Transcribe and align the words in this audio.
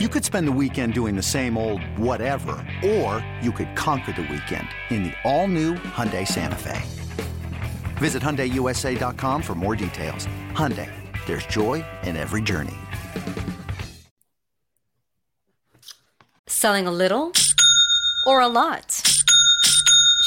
You 0.00 0.08
could 0.08 0.24
spend 0.24 0.48
the 0.48 0.58
weekend 0.60 0.92
doing 0.92 1.14
the 1.14 1.22
same 1.22 1.56
old 1.56 1.80
whatever, 1.96 2.56
or 2.84 3.24
you 3.40 3.52
could 3.52 3.76
conquer 3.76 4.10
the 4.10 4.22
weekend 4.22 4.66
in 4.90 5.04
the 5.04 5.12
all-new 5.22 5.74
Hyundai 5.74 6.26
Santa 6.26 6.56
Fe. 6.56 6.82
Visit 7.98 8.20
HyundaiUSA.com 8.20 9.40
for 9.40 9.54
more 9.54 9.76
details. 9.76 10.26
Hyundai, 10.50 10.90
there's 11.26 11.46
joy 11.46 11.84
in 12.02 12.16
every 12.16 12.42
journey. 12.42 12.74
Selling 16.48 16.88
a 16.88 16.92
little 16.92 17.30
or 18.26 18.40
a 18.40 18.48
lot? 18.48 19.03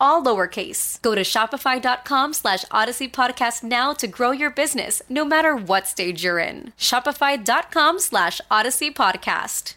all 0.00 0.22
lowercase. 0.22 1.00
Go 1.02 1.14
to 1.14 1.22
shopify.com 1.22 2.32
slash 2.32 2.64
odyssey 2.70 3.08
podcast 3.08 3.62
now 3.62 3.92
to 3.94 4.06
grow 4.06 4.30
your 4.30 4.50
business, 4.50 5.02
no 5.08 5.24
matter 5.24 5.56
what 5.56 5.86
stage 5.86 6.24
you're 6.24 6.38
in. 6.38 6.72
Shopify.com 6.78 7.98
slash 7.98 8.40
odyssey 8.50 8.90
podcast. 8.90 9.74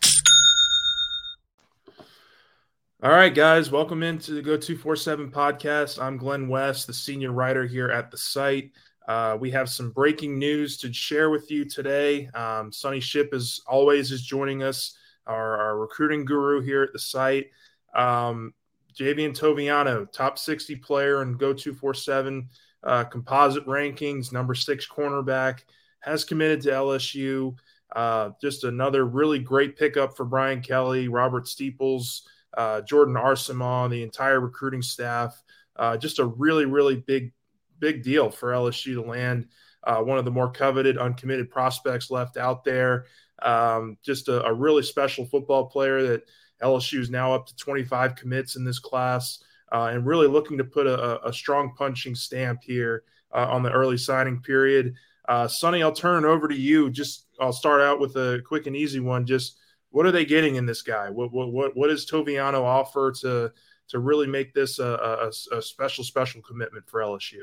All 3.03 3.11
right, 3.11 3.33
guys, 3.33 3.69
welcome 3.69 4.01
into 4.01 4.31
the 4.31 4.41
Geaux 4.41 4.57
247 4.57 5.29
podcast. 5.29 6.01
I'm 6.01 6.17
Glenn 6.17 6.47
West, 6.47 6.87
the 6.87 6.93
senior 6.93 7.31
writer 7.31 7.65
here 7.65 7.89
at 7.89 8.09
the 8.09 8.17
site. 8.17 8.71
Uh, 9.07 9.37
we 9.39 9.51
have 9.51 9.69
some 9.69 9.91
breaking 9.91 10.39
news 10.39 10.77
to 10.77 10.91
share 10.91 11.29
with 11.29 11.51
you 11.51 11.63
today. 11.63 12.27
Um, 12.33 12.71
Sonny 12.71 12.99
Shipp, 12.99 13.33
as 13.33 13.61
always, 13.67 14.11
is 14.11 14.23
joining 14.23 14.63
us, 14.63 14.97
our, 15.27 15.57
our 15.57 15.77
recruiting 15.77 16.25
guru 16.25 16.61
here 16.61 16.81
at 16.81 16.91
the 16.91 16.99
site. 16.99 17.51
Um, 17.95 18.53
Javien 18.99 19.37
Toviano, 19.37 20.11
top 20.11 20.39
60 20.39 20.75
player 20.77 21.21
in 21.21 21.37
Geaux 21.37 21.53
247 21.53 22.49
uh, 22.83 23.03
composite 23.05 23.65
rankings, 23.65 24.31
number 24.31 24.55
six 24.55 24.87
cornerback, 24.87 25.59
has 25.99 26.23
committed 26.23 26.61
to 26.61 26.69
LSU. 26.69 27.55
Uh, 27.95 28.31
just 28.41 28.63
another 28.63 29.05
really 29.05 29.39
great 29.39 29.77
pickup 29.77 30.15
for 30.15 30.25
Brian 30.25 30.61
Kelly, 30.61 31.07
Robert 31.07 31.47
Steeples, 31.47 32.27
uh, 32.57 32.81
Jordan 32.81 33.17
Arcement, 33.17 33.91
the 33.91 34.03
entire 34.03 34.39
recruiting 34.39 34.81
staff. 34.81 35.41
Uh, 35.75 35.95
just 35.95 36.19
a 36.19 36.25
really, 36.25 36.65
really 36.65 36.95
big, 36.95 37.31
big 37.79 38.03
deal 38.03 38.29
for 38.29 38.51
LSU 38.51 38.95
to 38.95 39.01
land 39.01 39.47
uh, 39.87 40.01
one 40.01 40.17
of 40.17 40.25
the 40.25 40.31
more 40.31 40.51
coveted, 40.51 40.97
uncommitted 40.97 41.49
prospects 41.49 42.11
left 42.11 42.35
out 42.35 42.63
there. 42.63 43.05
Um, 43.41 43.97
just 44.03 44.27
a, 44.27 44.43
a, 44.43 44.53
really 44.53 44.81
special 44.83 45.25
football 45.25 45.67
player 45.67 46.01
that 46.07 46.23
LSU 46.61 46.99
is 46.99 47.09
now 47.09 47.33
up 47.33 47.47
to 47.47 47.55
25 47.55 48.15
commits 48.15 48.55
in 48.55 48.63
this 48.63 48.79
class. 48.79 49.43
Uh, 49.69 49.89
and 49.91 50.05
really 50.05 50.27
looking 50.27 50.57
to 50.57 50.63
put 50.63 50.87
a, 50.87 51.27
a 51.27 51.33
strong 51.33 51.73
punching 51.75 52.15
stamp 52.15 52.63
here 52.63 53.03
uh, 53.33 53.47
on 53.49 53.63
the 53.63 53.71
early 53.71 53.97
signing 53.97 54.41
period. 54.41 54.95
Uh, 55.27 55.47
Sonny, 55.47 55.83
I'll 55.83 55.91
turn 55.91 56.23
it 56.23 56.27
over 56.27 56.47
to 56.47 56.55
you. 56.55 56.89
Just 56.89 57.25
I'll 57.39 57.51
start 57.51 57.81
out 57.81 57.99
with 57.99 58.15
a 58.15 58.41
quick 58.45 58.67
and 58.67 58.75
easy 58.75 59.01
one. 59.01 59.25
Just 59.25 59.57
what 59.89 60.05
are 60.05 60.11
they 60.11 60.25
getting 60.25 60.55
in 60.55 60.65
this 60.65 60.81
guy? 60.81 61.09
What 61.09 61.33
what 61.33 61.51
what, 61.51 61.75
what 61.75 61.87
does 61.87 62.09
Toviano 62.09 62.63
offer 62.63 63.11
to 63.21 63.51
to 63.89 63.99
really 63.99 64.27
make 64.27 64.53
this 64.53 64.79
a, 64.79 65.31
a, 65.53 65.57
a 65.57 65.61
special 65.61 66.03
special 66.03 66.41
commitment 66.41 66.89
for 66.89 67.01
LSU? 67.01 67.41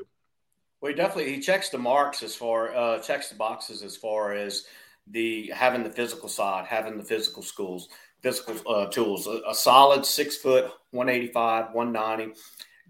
Well, 0.80 0.92
he 0.92 0.96
definitely 0.96 1.34
he 1.34 1.40
checks 1.40 1.68
the 1.68 1.78
marks 1.78 2.22
as 2.22 2.34
far 2.34 2.74
uh, 2.74 2.98
checks 3.00 3.28
the 3.28 3.36
boxes 3.36 3.82
as 3.82 3.96
far 3.96 4.32
as 4.32 4.64
the 5.06 5.50
having 5.54 5.82
the 5.82 5.90
physical 5.90 6.28
side, 6.28 6.66
having 6.66 6.96
the 6.96 7.04
physical 7.04 7.42
schools, 7.42 7.88
physical 8.24 8.56
uh, 8.66 8.86
tools. 8.86 9.26
A, 9.26 9.42
a, 9.46 9.54
solid 9.54 10.04
six 10.06 10.36
foot, 10.36 10.72
one 10.90 11.10
eighty 11.10 11.28
five, 11.28 11.66
one 11.72 11.92
ninety. 11.92 12.32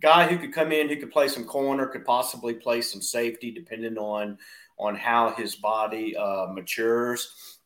Guy 0.00 0.26
who 0.28 0.38
could 0.38 0.52
come 0.52 0.70
in, 0.70 0.88
who 0.88 0.96
could 0.96 1.10
play 1.10 1.28
some 1.28 1.44
corner, 1.44 1.86
could 1.86 2.04
possibly 2.04 2.54
play 2.54 2.80
some 2.80 3.02
safety, 3.02 3.50
depending 3.50 3.98
on 3.98 4.38
on 4.78 4.94
how 4.94 5.34
his 5.36 5.56
body 5.56 6.16
uh, 6.16 6.46
matures. 6.46 7.58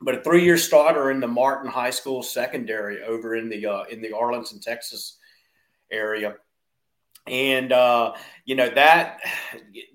But 0.00 0.14
a 0.14 0.22
three-year 0.22 0.56
starter 0.56 1.10
in 1.10 1.20
the 1.20 1.28
Martin 1.28 1.70
High 1.70 1.90
School 1.90 2.22
secondary 2.22 3.02
over 3.02 3.36
in 3.36 3.50
the 3.50 3.66
uh, 3.66 3.84
in 3.84 4.00
the 4.00 4.16
Arlington, 4.16 4.58
Texas 4.58 5.18
area, 5.90 6.36
and 7.26 7.70
uh, 7.70 8.14
you 8.46 8.54
know 8.54 8.70
that 8.70 9.20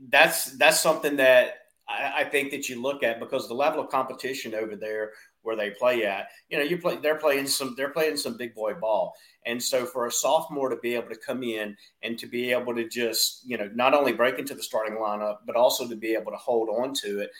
that's 0.10 0.58
that's 0.58 0.80
something 0.80 1.16
that 1.18 1.56
I, 1.90 2.14
I, 2.18 2.24
think 2.26 2.52
that 2.52 2.70
you 2.70 2.80
look 2.82 3.02
at 3.02 3.20
because 3.20 3.48
the 3.48 3.56
level 3.56 3.82
of 3.82 3.90
competition 3.90 4.54
over 4.54 4.76
there 4.76 5.14
where 5.46 5.56
they 5.56 5.70
play 5.72 6.06
at, 6.06 6.28
you 6.50 6.58
know, 6.58 6.64
you 6.64 6.78
play 6.78 6.98
they're 6.98 7.18
playing 7.18 7.48
some 7.48 7.76
they're 7.78 7.90
playing 7.90 8.18
some 8.18 8.38
big 8.38 8.54
boy 8.54 8.74
ball, 8.74 9.16
and 9.46 9.62
so 9.62 9.86
for 9.86 10.08
a 10.08 10.12
sophomore 10.12 10.70
to 10.70 10.78
be 10.78 10.96
able 10.96 11.10
to 11.10 11.16
come 11.16 11.44
in 11.44 11.76
and 12.04 12.18
to 12.20 12.28
be 12.28 12.52
able 12.52 12.76
to 12.76 12.88
just 12.88 13.42
you 13.46 13.58
know 13.58 13.70
not 13.74 13.94
only 13.94 14.14
break 14.14 14.40
into 14.40 14.56
the 14.56 14.64
starting 14.64 14.98
lineup 14.98 15.38
but 15.46 15.56
also 15.56 15.88
to 15.88 15.96
be 15.96 16.14
able 16.14 16.32
to 16.32 16.38
hold 16.38 16.70
on 16.70 16.94
to 16.94 17.20
it 17.20 17.32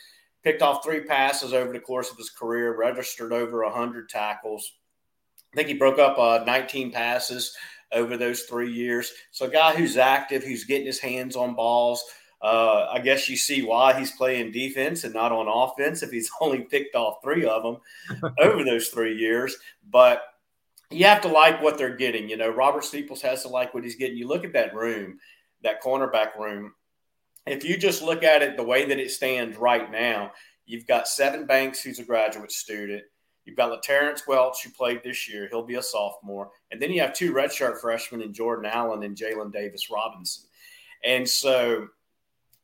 picked 0.46 0.62
off 0.62 0.84
three 0.84 1.00
passes 1.00 1.52
over 1.52 1.72
the 1.72 1.80
course 1.80 2.08
of 2.08 2.16
his 2.16 2.30
career, 2.30 2.76
registered 2.76 3.32
over 3.32 3.64
100 3.64 4.08
tackles. 4.08 4.74
I 5.52 5.56
think 5.56 5.66
he 5.66 5.74
broke 5.74 5.98
up 5.98 6.16
uh, 6.18 6.44
19 6.46 6.92
passes 6.92 7.56
over 7.90 8.16
those 8.16 8.42
three 8.42 8.72
years. 8.72 9.12
So, 9.32 9.46
a 9.46 9.50
guy 9.50 9.74
who's 9.74 9.96
active, 9.96 10.44
who's 10.44 10.62
getting 10.62 10.86
his 10.86 11.00
hands 11.00 11.34
on 11.34 11.56
balls. 11.56 12.04
Uh, 12.42 12.86
I 12.92 13.00
guess 13.00 13.28
you 13.28 13.36
see 13.36 13.62
why 13.62 13.98
he's 13.98 14.12
playing 14.12 14.52
defense 14.52 15.04
and 15.04 15.14
not 15.14 15.32
on 15.32 15.48
offense 15.48 16.02
if 16.02 16.10
he's 16.10 16.30
only 16.40 16.60
picked 16.60 16.94
off 16.94 17.18
three 17.22 17.46
of 17.46 17.62
them 17.62 18.32
over 18.38 18.64
those 18.64 18.88
three 18.88 19.16
years. 19.16 19.56
But 19.90 20.22
you 20.90 21.06
have 21.06 21.22
to 21.22 21.28
like 21.28 21.62
what 21.62 21.78
they're 21.78 21.96
getting. 21.96 22.28
You 22.28 22.36
know, 22.36 22.50
Robert 22.50 22.84
Steeples 22.84 23.22
has 23.22 23.42
to 23.42 23.48
like 23.48 23.74
what 23.74 23.84
he's 23.84 23.96
getting. 23.96 24.16
You 24.16 24.28
look 24.28 24.44
at 24.44 24.52
that 24.52 24.74
room, 24.74 25.18
that 25.62 25.82
cornerback 25.82 26.36
room 26.38 26.72
if 27.46 27.64
you 27.64 27.76
just 27.76 28.02
look 28.02 28.22
at 28.22 28.42
it 28.42 28.56
the 28.56 28.62
way 28.62 28.84
that 28.86 28.98
it 28.98 29.10
stands 29.10 29.56
right 29.56 29.90
now, 29.90 30.32
you've 30.66 30.86
got 30.86 31.06
Sevyn 31.06 31.46
Banks, 31.46 31.80
who's 31.80 32.00
a 32.00 32.04
graduate 32.04 32.52
student. 32.52 33.02
You've 33.44 33.56
got 33.56 33.80
Terrence 33.84 34.26
Welch, 34.26 34.64
who 34.64 34.70
played 34.70 35.02
this 35.04 35.28
year. 35.28 35.46
He'll 35.48 35.64
be 35.64 35.76
a 35.76 35.82
sophomore. 35.82 36.50
And 36.72 36.82
then 36.82 36.90
you 36.90 37.00
have 37.00 37.12
two 37.12 37.32
redshirt 37.32 37.80
freshmen 37.80 38.20
in 38.20 38.32
Jordan 38.32 38.66
Allen 38.66 39.04
and 39.04 39.16
Jalen 39.16 39.52
Davis 39.52 39.88
Robinson. 39.88 40.48
And 41.04 41.28
so 41.28 41.86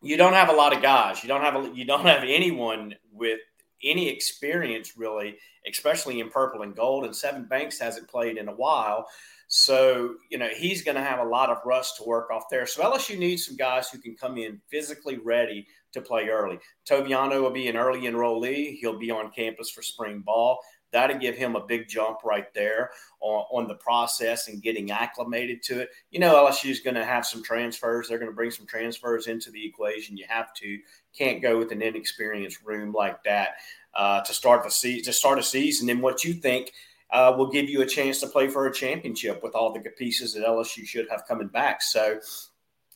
you 0.03 0.17
don't 0.17 0.35
have 0.35 0.49
a 0.49 0.55
lot 0.55 0.75
of 0.75 0.83
guys. 0.83 1.23
You 1.23 1.29
don't 1.29 1.43
have 1.43 1.57
a, 1.57 1.71
you 1.75 1.85
don't 1.85 2.05
have 2.05 2.25
anyone 2.25 2.95
with 3.13 3.41
any 3.83 4.09
experience 4.09 4.97
really, 4.97 5.37
especially 5.69 6.21
in 6.21 6.31
purple 6.31 6.63
and 6.63 6.75
gold. 6.75 7.05
And 7.05 7.15
Sevyn 7.15 7.49
Banks 7.49 7.79
hasn't 7.79 8.09
played 8.09 8.37
in 8.37 8.49
a 8.49 8.55
while. 8.55 9.07
So, 9.49 10.15
you 10.31 10.39
know, 10.39 10.49
he's 10.49 10.83
going 10.83 10.95
to 10.95 11.03
have 11.03 11.21
a 11.21 11.29
lot 11.29 11.51
of 11.51 11.59
rust 11.65 11.99
to 11.99 12.05
work 12.05 12.31
off 12.31 12.45
there. 12.51 12.67
So 12.67 12.83
LSU 12.83 13.19
needs 13.19 13.47
some 13.47 13.57
guys 13.57 13.91
who 13.91 13.99
can 13.99 14.17
come 14.17 14.39
in 14.39 14.61
physically 14.71 15.19
ready 15.19 15.67
to 15.93 16.01
play 16.01 16.29
early. 16.29 16.59
Toviano 16.89 17.43
will 17.43 17.51
be 17.51 17.69
an 17.69 17.77
early 17.77 18.03
enrollee. 18.03 18.79
He'll 18.81 18.99
be 18.99 19.11
on 19.11 19.31
campus 19.31 19.71
for 19.71 19.83
spring 19.83 20.21
ball. 20.21 20.59
That'll 20.93 21.19
give 21.19 21.37
him 21.37 21.57
a 21.57 21.67
big 21.67 21.89
jump 21.89 22.19
right 22.25 22.53
there 22.55 22.91
on, 23.21 23.45
on 23.51 23.69
the 23.69 23.75
process 23.75 24.49
and 24.49 24.63
getting 24.63 24.91
acclimated 24.91 25.63
to 25.65 25.81
it. 25.81 25.91
You 26.11 26.21
know, 26.21 26.35
LSU 26.35 26.71
is 26.71 26.81
going 26.81 26.95
to 26.95 27.05
have 27.05 27.27
some 27.27 27.43
transfers. 27.43 28.09
They're 28.09 28.19
going 28.19 28.31
to 28.31 28.37
bring 28.37 28.51
some 28.51 28.67
transfers 28.67 29.27
into 29.27 29.51
the 29.51 29.65
equation. 29.65 30.17
You 30.17 30.27
have 30.29 30.55
to. 30.55 30.79
Can't 31.17 31.43
go 31.43 31.59
with 31.59 31.73
an 31.73 31.83
inexperienced 31.83 32.63
room 32.65 32.93
like 32.93 33.23
that 33.25 33.57
uh, 33.95 34.21
to 34.23 34.33
start 34.33 34.65
the 34.65 34.71
season. 34.71 35.05
To 35.05 35.13
start 35.13 35.39
a 35.39 35.43
season, 35.43 35.91
and 35.91 36.03
what 36.03 36.25
you 36.25 36.35
think– 36.35 36.73
uh, 37.13 37.35
will 37.37 37.51
give 37.51 37.69
you 37.69 37.83
a 37.83 37.87
chance 37.87 38.21
to 38.21 38.27
play 38.27 38.49
for 38.49 38.67
a 38.67 38.73
championship 38.73 39.43
with 39.43 39.55
all 39.55 39.73
the 39.73 39.81
pieces 39.81 40.35
that 40.35 40.47
LSU 40.47 40.87
should 40.87 41.09
have 41.11 41.27
coming 41.29 41.47
back. 41.47 41.83
So 41.83 42.19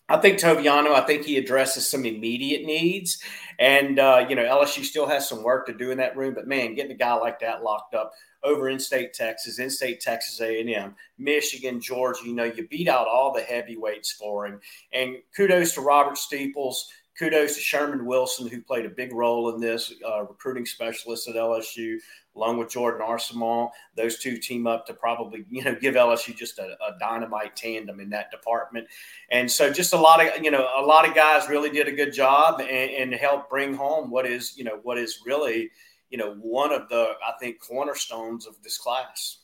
I 0.08 0.18
think 0.18 0.38
Toviano, 0.38 0.92
I 0.94 1.00
think 1.00 1.24
he 1.24 1.36
addresses 1.36 1.90
some 1.90 2.04
immediate 2.04 2.64
needs. 2.64 3.20
And, 3.58 3.98
uh, 3.98 4.26
you 4.28 4.36
know, 4.36 4.44
LSU 4.44 4.84
still 4.84 5.06
has 5.06 5.28
some 5.28 5.42
work 5.42 5.66
to 5.66 5.74
do 5.74 5.90
in 5.90 5.98
that 5.98 6.16
room. 6.16 6.34
But, 6.34 6.46
man, 6.46 6.74
getting 6.74 6.92
a 6.92 6.96
guy 6.96 7.14
like 7.14 7.40
that 7.40 7.62
locked 7.62 7.94
up 7.94 8.12
over 8.44 8.68
in 8.68 8.78
state 8.78 9.12
Texas, 9.12 9.58
in 9.58 9.68
state 9.68 10.00
Texas 10.00 10.40
A&M, 10.40 10.94
Michigan, 11.18 11.80
Georgia, 11.80 12.20
you 12.24 12.34
know, 12.34 12.44
you 12.44 12.68
beat 12.68 12.88
out 12.88 13.08
all 13.08 13.32
the 13.32 13.42
heavyweights 13.42 14.12
for 14.12 14.46
him. 14.46 14.60
And 14.92 15.16
kudos 15.36 15.72
to 15.74 15.80
Robert 15.80 16.18
Steeples. 16.18 16.88
Kudos 17.18 17.54
to 17.54 17.60
Sherman 17.60 18.04
Wilson, 18.04 18.46
who 18.46 18.60
played 18.60 18.86
a 18.86 18.90
big 18.90 19.12
role 19.12 19.54
in 19.54 19.60
this, 19.60 19.92
uh, 20.06 20.22
recruiting 20.22 20.66
specialist 20.66 21.28
at 21.28 21.34
LSU 21.34 21.98
along 22.36 22.58
with 22.58 22.70
Jordan 22.70 23.00
Arcement. 23.02 23.70
Those 23.96 24.18
two 24.18 24.36
team 24.36 24.66
up 24.66 24.86
to 24.86 24.94
probably, 24.94 25.44
you 25.50 25.64
know, 25.64 25.74
give 25.74 25.94
LSU 25.94 26.36
just 26.36 26.58
a, 26.58 26.76
a, 26.86 26.98
dynamite 27.00 27.56
tandem 27.56 27.98
in 28.00 28.10
that 28.10 28.30
department. 28.30 28.86
And 29.30 29.50
so 29.50 29.72
just 29.72 29.94
a 29.94 29.98
lot 29.98 30.24
of, 30.24 30.44
you 30.44 30.50
know, 30.50 30.68
a 30.76 30.82
lot 30.82 31.08
of 31.08 31.14
guys 31.14 31.48
really 31.48 31.70
did 31.70 31.88
a 31.88 31.92
good 31.92 32.12
job 32.12 32.60
and, 32.60 32.70
and 32.70 33.14
helped 33.14 33.50
bring 33.50 33.74
home 33.74 34.10
what 34.10 34.26
is, 34.26 34.56
you 34.56 34.64
know, 34.64 34.78
what 34.82 34.98
is 34.98 35.22
really, 35.24 35.70
you 36.10 36.18
know, 36.18 36.34
one 36.34 36.72
of 36.72 36.88
the, 36.88 37.12
I 37.26 37.32
think, 37.40 37.60
cornerstones 37.60 38.46
of 38.46 38.62
this 38.62 38.78
class. 38.78 39.38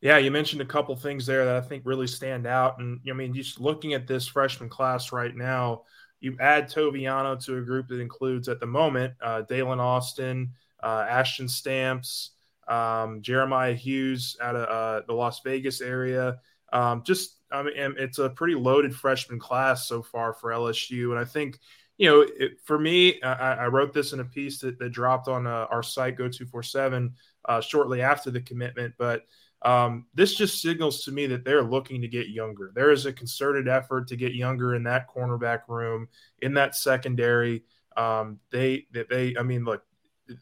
Yeah, 0.00 0.18
you 0.18 0.30
mentioned 0.30 0.60
a 0.60 0.66
couple 0.66 0.94
things 0.96 1.24
there 1.24 1.46
that 1.46 1.56
I 1.56 1.60
think 1.62 1.84
really 1.86 2.06
stand 2.06 2.46
out. 2.46 2.78
And 2.78 3.00
I 3.08 3.14
mean, 3.14 3.32
just 3.32 3.60
looking 3.60 3.94
at 3.94 4.06
this 4.06 4.26
freshman 4.26 4.68
class 4.68 5.12
right 5.12 5.34
now, 5.34 5.82
you 6.24 6.36
add 6.40 6.70
Toviano 6.70 7.42
to 7.44 7.58
a 7.58 7.60
group 7.60 7.88
that 7.88 8.00
includes 8.00 8.48
at 8.48 8.58
the 8.58 8.66
moment 8.66 9.12
uh, 9.22 9.42
Daylen 9.48 9.78
Austin, 9.78 10.50
uh, 10.82 11.06
Ashton 11.08 11.48
Stamps, 11.48 12.30
um, 12.66 13.20
Jeremiah 13.20 13.74
Hughes 13.74 14.36
out 14.40 14.56
of 14.56 14.68
uh, 14.68 15.06
the 15.06 15.12
Las 15.12 15.40
Vegas 15.44 15.80
area. 15.80 16.38
Um, 16.72 17.02
just, 17.04 17.40
I 17.52 17.62
mean, 17.62 17.74
it's 17.76 18.18
a 18.18 18.30
pretty 18.30 18.54
loaded 18.54 18.94
freshman 18.94 19.38
class 19.38 19.86
so 19.86 20.02
far 20.02 20.32
for 20.32 20.50
LSU. 20.50 21.10
And 21.10 21.18
I 21.18 21.24
think, 21.24 21.58
you 21.98 22.08
know, 22.08 22.22
it, 22.22 22.52
for 22.64 22.78
me, 22.78 23.22
I, 23.22 23.54
I, 23.54 23.66
wrote 23.66 23.92
this 23.92 24.12
in 24.12 24.20
a 24.20 24.24
piece 24.24 24.58
that, 24.60 24.78
that 24.80 24.90
dropped 24.90 25.28
on 25.28 25.46
uh, 25.46 25.66
our 25.70 25.82
site, 25.82 26.16
Geaux247, 26.18 27.12
uh, 27.44 27.60
shortly 27.60 28.02
after 28.02 28.32
the 28.32 28.40
commitment. 28.40 28.94
But 28.98 29.22
um, 29.64 30.06
this 30.14 30.34
just 30.34 30.60
signals 30.60 31.04
to 31.04 31.12
me 31.12 31.26
that 31.26 31.44
they're 31.44 31.62
looking 31.62 32.02
to 32.02 32.08
get 32.08 32.28
younger. 32.28 32.70
There 32.74 32.90
is 32.90 33.06
a 33.06 33.12
concerted 33.12 33.66
effort 33.66 34.08
to 34.08 34.16
get 34.16 34.34
younger 34.34 34.74
in 34.74 34.82
that 34.84 35.08
cornerback 35.08 35.60
room, 35.68 36.08
in 36.42 36.54
that 36.54 36.74
secondary. 36.74 37.64
Um, 37.96 38.38
they, 38.50 38.86
they, 38.92 39.34
I 39.38 39.42
mean, 39.42 39.64
look, 39.64 39.82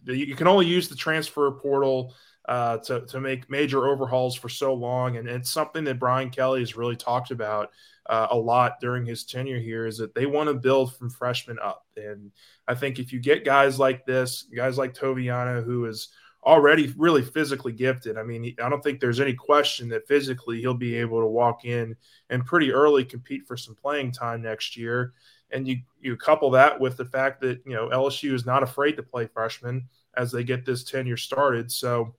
you 0.05 0.35
can 0.35 0.49
only 0.49 0.67
use 0.67 0.89
the 0.89 0.97
transfer 0.97 1.51
portal 1.53 2.15
uh, 2.49 2.79
to, 2.79 3.03
to 3.07 3.21
make 3.21 3.49
major 3.49 3.87
overhauls 3.87 4.35
for 4.35 4.49
so 4.49 4.75
long. 4.75 5.17
And 5.17 5.29
it's 5.29 5.53
something 5.53 5.85
that 5.85 6.01
Brian 6.01 6.31
Kelly 6.31 6.61
has 6.61 6.77
really 6.77 6.97
talked 6.97 7.31
about 7.31 7.71
uh, 8.07 8.27
a 8.31 8.37
lot 8.37 8.81
during 8.81 9.07
his 9.07 9.25
tenure 9.25 9.61
here 9.61 9.87
is 9.87 9.99
that 9.99 10.15
they 10.15 10.27
want 10.27 10.49
to 10.49 10.55
build 10.55 10.97
from 10.97 11.11
freshmen 11.11 11.59
up. 11.63 11.87
And 11.97 12.33
I 12.67 12.75
think 12.75 12.99
if 12.99 13.13
you 13.13 13.21
get 13.21 13.45
guys 13.45 13.79
like 13.79 14.05
this, 14.05 14.49
guys 14.55 14.79
like 14.79 14.95
Toviano, 14.95 15.65
who 15.65 15.85
is 15.85 16.09
already 16.45 16.93
really 16.97 17.23
physically 17.23 17.73
gifted, 17.73 18.19
I 18.19 18.23
mean, 18.23 18.55
I 18.63 18.69
don't 18.69 18.83
think 18.83 19.01
there's 19.01 19.21
any 19.21 19.35
question 19.35 19.89
that 19.91 20.09
physically 20.09 20.61
he'll 20.61 20.75
be 20.75 20.97
able 20.97 21.21
to 21.21 21.27
walk 21.27 21.65
in 21.65 21.97
and 22.31 22.45
pretty 22.45 22.73
early 22.73 23.05
compete 23.05 23.47
for 23.47 23.57
some 23.57 23.75
playing 23.75 24.13
time 24.13 24.43
next 24.43 24.77
year 24.77 25.13
and 25.53 25.69
you 25.69 25.79
you 26.01 26.17
couple 26.17 26.51
that 26.51 26.81
with 26.81 26.97
the 26.97 27.05
fact 27.05 27.41
that 27.43 27.61
you 27.65 27.75
know 27.75 27.89
LSU 27.89 28.33
is 28.33 28.47
not 28.47 28.63
afraid 28.63 28.97
to 28.97 29.03
play 29.03 29.27
freshmen 29.27 29.89
as 30.17 30.33
they 30.33 30.45
get 30.45 30.65
this 30.65 30.85
tenure 30.85 31.17
started. 31.17 31.71
So 31.71 32.17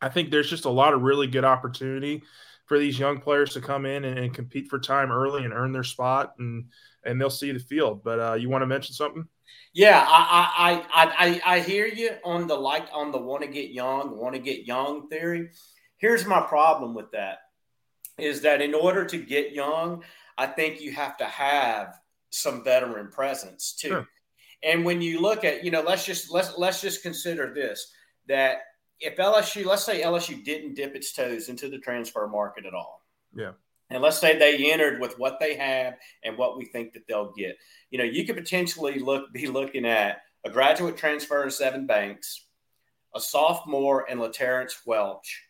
I 0.00 0.08
think 0.08 0.30
there's 0.30 0.50
just 0.50 0.66
a 0.66 0.70
lot 0.70 0.92
of 0.92 1.02
really 1.02 1.26
good 1.26 1.44
opportunity 1.44 2.22
for 2.66 2.78
these 2.78 2.98
young 2.98 3.20
players 3.20 3.54
to 3.54 3.60
come 3.60 3.86
in 3.86 4.04
and, 4.04 4.18
and 4.18 4.34
compete 4.34 4.68
for 4.68 4.78
time 4.78 5.10
early 5.10 5.44
and 5.44 5.54
earn 5.54 5.72
their 5.72 5.84
spot, 5.84 6.34
and 6.38 6.66
and 7.04 7.20
they'll 7.20 7.30
see 7.30 7.52
the 7.52 7.58
field. 7.58 8.02
But 8.04 8.20
uh, 8.20 8.34
you 8.34 8.48
want 8.48 8.62
to 8.62 8.66
mention 8.66 8.94
something? 8.94 9.26
Yeah, 9.72 10.04
I 10.06 10.82
I 10.94 11.04
I 11.04 11.40
I, 11.46 11.56
I 11.56 11.60
hear 11.60 11.86
you 11.86 12.12
on 12.24 12.46
the 12.46 12.54
like 12.54 12.88
on 12.92 13.12
the 13.12 13.18
want 13.18 13.42
to 13.42 13.48
get 13.48 13.70
young, 13.70 14.16
want 14.16 14.34
to 14.34 14.40
get 14.40 14.66
young 14.66 15.08
theory. 15.08 15.50
Here's 15.98 16.26
my 16.26 16.40
problem 16.40 16.94
with 16.94 17.10
that 17.12 17.38
is 18.18 18.40
that 18.42 18.62
in 18.62 18.74
order 18.74 19.04
to 19.04 19.18
get 19.18 19.52
young, 19.52 20.02
I 20.38 20.46
think 20.46 20.80
you 20.80 20.92
have 20.92 21.16
to 21.18 21.24
have 21.24 21.98
some 22.30 22.64
veteran 22.64 23.10
presence 23.10 23.74
too. 23.74 23.88
Sure. 23.88 24.08
And 24.62 24.84
when 24.84 25.02
you 25.02 25.20
look 25.20 25.44
at, 25.44 25.64
you 25.64 25.70
know, 25.70 25.82
let's 25.82 26.04
just 26.04 26.30
let's 26.30 26.56
let's 26.58 26.80
just 26.80 27.02
consider 27.02 27.52
this 27.54 27.92
that 28.28 28.58
if 28.98 29.16
LSU, 29.16 29.64
let's 29.64 29.84
say 29.84 30.02
LSU 30.02 30.42
didn't 30.44 30.74
dip 30.74 30.94
its 30.94 31.12
toes 31.12 31.48
into 31.48 31.68
the 31.68 31.78
transfer 31.78 32.26
market 32.26 32.64
at 32.64 32.74
all. 32.74 33.02
Yeah. 33.34 33.52
And 33.90 34.02
let's 34.02 34.18
say 34.18 34.36
they 34.36 34.72
entered 34.72 35.00
with 35.00 35.18
what 35.18 35.38
they 35.38 35.54
have 35.56 35.96
and 36.24 36.36
what 36.36 36.58
we 36.58 36.64
think 36.64 36.92
that 36.94 37.06
they'll 37.06 37.32
get. 37.32 37.56
You 37.90 37.98
know, 37.98 38.04
you 38.04 38.24
could 38.24 38.36
potentially 38.36 38.98
look 38.98 39.32
be 39.32 39.46
looking 39.46 39.84
at 39.84 40.22
a 40.44 40.50
graduate 40.50 40.96
transfer 40.96 41.42
in 41.42 41.50
Sevyn 41.50 41.86
Banks, 41.86 42.46
a 43.14 43.20
sophomore 43.20 44.08
and 44.10 44.20
LaTerrence 44.20 44.74
Welch, 44.86 45.44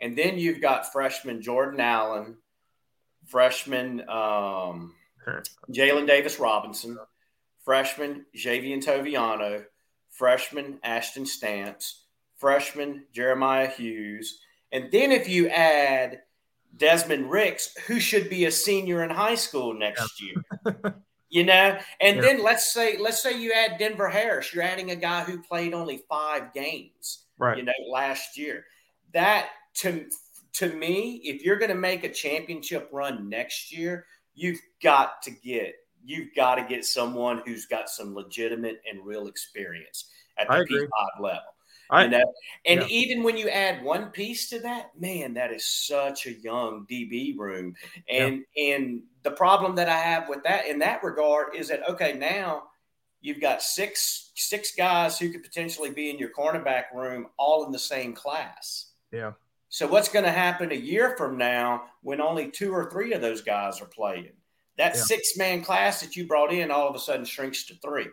and 0.00 0.16
then 0.16 0.38
you've 0.38 0.60
got 0.60 0.92
freshman 0.92 1.42
Jordan 1.42 1.80
Allen, 1.80 2.36
freshman 3.26 4.00
um, 4.08 4.94
Jalen 5.70 6.06
Davis 6.06 6.38
Robinson, 6.38 6.98
freshman 7.64 8.24
Javien 8.36 8.84
Toviano, 8.84 9.64
freshman 10.10 10.78
Ashton 10.82 11.26
Stamps, 11.26 12.04
freshman 12.36 13.04
Jeremiah 13.12 13.68
Hughes, 13.68 14.40
and 14.72 14.90
then 14.92 15.12
if 15.12 15.28
you 15.28 15.48
add 15.48 16.20
Desmond 16.76 17.30
Ricks, 17.30 17.76
who 17.86 18.00
should 18.00 18.30
be 18.30 18.44
a 18.44 18.50
senior 18.50 19.02
in 19.02 19.10
high 19.10 19.34
school 19.34 19.74
next 19.74 20.22
year. 20.22 20.44
you 21.30 21.44
know, 21.44 21.78
and 22.00 22.16
yeah. 22.16 22.22
then 22.22 22.42
let's 22.42 22.72
say 22.72 22.96
let's 22.98 23.22
say 23.22 23.40
you 23.40 23.52
add 23.52 23.78
Denver 23.78 24.08
Harris, 24.08 24.54
you're 24.54 24.64
adding 24.64 24.90
a 24.90 24.96
guy 24.96 25.24
who 25.24 25.42
played 25.42 25.74
only 25.74 26.02
five 26.08 26.52
games, 26.52 27.24
right? 27.38 27.58
You 27.58 27.64
know, 27.64 27.72
last 27.90 28.38
year. 28.38 28.64
That 29.12 29.48
to 29.76 30.06
to 30.54 30.72
me, 30.74 31.20
if 31.24 31.44
you're 31.44 31.58
going 31.58 31.70
to 31.70 31.76
make 31.76 32.04
a 32.04 32.12
championship 32.12 32.88
run 32.92 33.28
next 33.28 33.72
year, 33.72 34.06
you've 34.34 34.60
got 34.82 35.22
to 35.22 35.30
get 35.30 35.74
you've 36.04 36.34
got 36.34 36.56
to 36.56 36.64
get 36.64 36.84
someone 36.84 37.42
who's 37.44 37.66
got 37.66 37.88
some 37.88 38.14
legitimate 38.14 38.80
and 38.90 39.04
real 39.04 39.26
experience 39.26 40.10
at 40.38 40.48
the 40.48 40.54
P5 40.54 40.88
level. 41.20 41.54
I, 41.90 42.04
you 42.04 42.10
know? 42.10 42.32
And 42.66 42.80
yeah. 42.80 42.86
even 42.88 43.22
when 43.22 43.36
you 43.36 43.48
add 43.48 43.82
one 43.82 44.10
piece 44.10 44.48
to 44.50 44.60
that, 44.60 44.90
man, 44.98 45.34
that 45.34 45.52
is 45.52 45.64
such 45.64 46.26
a 46.26 46.32
young 46.32 46.86
DB 46.90 47.36
room. 47.36 47.74
And 48.08 48.44
yeah. 48.54 48.76
and 48.76 49.02
the 49.22 49.30
problem 49.30 49.74
that 49.76 49.88
I 49.88 49.98
have 49.98 50.28
with 50.28 50.42
that 50.44 50.66
in 50.66 50.78
that 50.80 51.02
regard 51.02 51.54
is 51.54 51.68
that 51.68 51.88
okay, 51.88 52.12
now 52.12 52.64
you've 53.20 53.40
got 53.40 53.62
six 53.62 54.30
six 54.34 54.74
guys 54.74 55.18
who 55.18 55.30
could 55.30 55.42
potentially 55.42 55.90
be 55.90 56.10
in 56.10 56.18
your 56.18 56.30
cornerback 56.30 56.84
room 56.94 57.26
all 57.38 57.64
in 57.64 57.72
the 57.72 57.78
same 57.78 58.12
class. 58.12 58.92
Yeah. 59.10 59.32
So 59.70 59.86
what's 59.86 60.08
going 60.08 60.24
to 60.24 60.32
happen 60.32 60.72
a 60.72 60.76
year 60.76 61.14
from 61.16 61.36
now 61.36 61.84
when 62.02 62.20
only 62.20 62.50
two 62.50 62.72
or 62.72 62.90
three 62.90 63.12
of 63.12 63.20
those 63.20 63.42
guys 63.42 63.82
are 63.82 63.86
playing? 63.86 64.32
That 64.78 64.94
yeah. 64.94 65.02
six 65.02 65.36
man 65.36 65.62
class 65.62 66.00
that 66.00 66.16
you 66.16 66.26
brought 66.26 66.52
in 66.52 66.70
all 66.70 66.88
of 66.88 66.94
a 66.94 66.98
sudden 66.98 67.24
shrinks 67.24 67.64
to 67.64 67.74
three. 67.74 68.06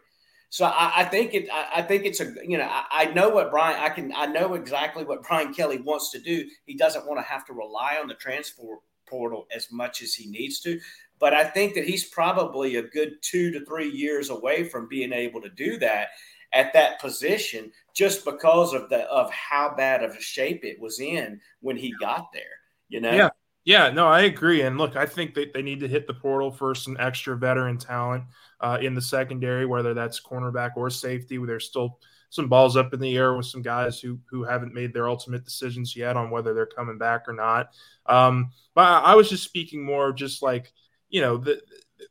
So 0.56 0.64
I, 0.64 1.02
I 1.02 1.04
think 1.04 1.34
it. 1.34 1.50
I, 1.52 1.68
I, 1.76 1.82
think 1.82 2.06
it's 2.06 2.22
a. 2.22 2.34
You 2.42 2.58
know, 2.58 2.64
I, 2.64 2.86
I, 2.90 3.06
know 3.08 3.28
what 3.28 3.52
Brian. 3.52 3.78
I 3.78 3.90
can. 3.90 4.14
I 4.16 4.26
know 4.26 4.54
exactly 4.54 5.04
what 5.04 5.22
Brian 5.22 5.54
Kelly 5.54 5.80
wants 5.80 6.12
to 6.12 6.20
do. 6.20 6.48
He 6.66 6.78
doesn't 6.78 7.06
want 7.06 7.20
to 7.20 7.30
have 7.30 7.46
to 7.48 7.54
rely 7.54 7.98
on 8.02 8.08
the 8.08 8.14
transfer 8.14 8.78
portal 9.06 9.48
as 9.54 9.70
much 9.70 10.02
as 10.02 10.14
he 10.14 10.32
needs 10.32 10.62
to. 10.62 10.80
But 11.20 11.34
I 11.34 11.44
think 11.44 11.76
that 11.76 11.84
he's 11.84 12.06
probably 12.06 12.78
a 12.78 12.84
good 12.84 13.16
two 13.22 13.52
to 13.52 13.66
three 13.66 13.90
years 13.90 14.30
away 14.30 14.64
from 14.64 14.88
being 14.88 15.12
able 15.12 15.42
to 15.42 15.50
do 15.50 15.78
that 15.80 16.12
at 16.54 16.72
that 16.72 17.02
position 17.02 17.70
just 17.94 18.24
because 18.24 18.74
of 18.74 18.88
the 18.88 19.00
of 19.12 19.30
how 19.34 19.76
bad 19.76 20.06
of 20.06 20.12
a 20.12 20.22
shape 20.22 20.64
it 20.64 20.80
was 20.80 21.02
in 21.02 21.42
when 21.60 21.76
he 21.76 21.94
got 22.00 22.32
there. 22.32 22.62
You 22.88 23.02
know? 23.02 23.12
Yeah. 23.12 23.30
Yeah, 23.66 23.90
no, 23.90 24.08
I 24.08 24.22
agree. 24.22 24.62
And 24.62 24.78
look, 24.78 24.96
I 24.96 25.08
think 25.08 25.34
that 25.34 25.52
they 25.52 25.64
need 25.64 25.80
to 25.80 25.88
hit 25.88 26.06
the 26.06 26.14
portal 26.14 26.52
for 26.52 26.76
some 26.76 26.96
extra 27.00 27.36
veteran 27.36 27.80
talent 27.80 28.26
uh, 28.66 28.80
in 28.82 28.96
the 28.96 29.02
secondary, 29.02 29.68
whether 29.68 29.94
that's 29.94 30.20
cornerback 30.20 30.72
or 30.76 30.90
safety. 30.90 31.38
There's 31.38 31.68
still 31.68 32.00
some 32.32 32.50
balls 32.50 32.76
up 32.76 32.96
in 32.96 33.00
the 33.00 33.16
air 33.16 33.36
with 33.36 33.46
some 33.46 33.62
guys 33.62 34.00
who 34.00 34.20
who 34.28 34.44
haven't 34.44 34.74
made 34.74 34.92
their 34.92 35.08
ultimate 35.08 35.46
decisions 35.46 35.96
yet 35.96 36.18
on 36.18 36.32
whether 36.32 36.56
they're 36.56 36.66
coming 36.66 36.98
back 36.98 37.26
or 37.28 37.34
not. 37.34 37.70
Um, 38.08 38.50
but 38.74 38.82
I 38.82 39.14
was 39.14 39.30
just 39.30 39.44
speaking 39.44 39.86
more 39.86 40.12
just 40.12 40.42
like 40.42 40.74
you 41.10 41.22
know, 41.22 41.38
the, 41.38 41.62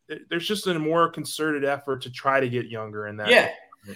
the, 0.09 0.21
there's 0.31 0.47
just 0.47 0.69
a 0.69 0.79
more 0.79 1.11
concerted 1.11 1.65
effort 1.65 2.03
to 2.03 2.11
try 2.11 2.39
to 2.39 2.49
get 2.49 2.67
younger 2.67 3.09
in 3.09 3.17
that. 3.17 3.29
Yeah, 3.29 3.51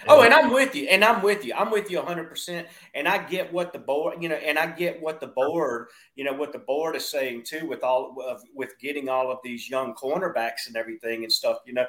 Oh, 0.07 0.21
and 0.21 0.33
I'm 0.33 0.51
with 0.51 0.75
you, 0.75 0.87
and 0.87 1.03
I'm 1.03 1.21
with 1.21 1.43
you. 1.45 1.53
I'm 1.55 1.71
with 1.71 1.89
you 1.89 1.97
100. 1.97 2.29
percent 2.29 2.67
And 2.93 3.07
I 3.07 3.17
get 3.25 3.51
what 3.51 3.73
the 3.73 3.79
board, 3.79 4.21
you 4.21 4.29
know, 4.29 4.35
and 4.35 4.57
I 4.59 4.67
get 4.67 5.01
what 5.01 5.19
the 5.19 5.27
board, 5.27 5.87
you 6.15 6.23
know, 6.23 6.33
what 6.33 6.51
the 6.51 6.59
board 6.59 6.95
is 6.95 7.05
saying 7.05 7.43
too, 7.43 7.67
with 7.67 7.83
all 7.83 8.15
of 8.27 8.41
with 8.53 8.77
getting 8.79 9.09
all 9.09 9.31
of 9.31 9.39
these 9.43 9.69
young 9.69 9.95
cornerbacks 9.95 10.67
and 10.67 10.75
everything 10.75 11.23
and 11.23 11.31
stuff. 11.31 11.57
You 11.65 11.73
know, 11.73 11.85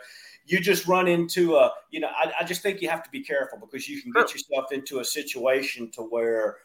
you 0.46 0.60
just 0.60 0.86
run 0.86 1.08
into 1.08 1.56
a, 1.56 1.72
you 1.90 2.00
know, 2.00 2.08
I, 2.08 2.32
I 2.40 2.44
just 2.44 2.62
think 2.62 2.80
you 2.80 2.88
have 2.88 3.02
to 3.02 3.10
be 3.10 3.22
careful 3.22 3.58
because 3.58 3.88
you 3.88 4.00
can 4.02 4.12
get 4.12 4.32
yourself 4.32 4.72
into 4.72 5.00
a 5.00 5.04
situation 5.04 5.90
to 5.92 6.02
where 6.02 6.58